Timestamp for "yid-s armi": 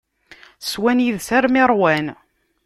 1.05-1.59